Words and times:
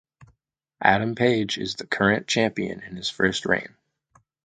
Adam 0.81 1.13
Page 1.13 1.59
is 1.59 1.75
the 1.75 1.85
current 1.85 2.25
champion 2.25 2.79
in 2.81 2.95
his 2.95 3.11
first 3.11 3.45
reign. 3.45 3.75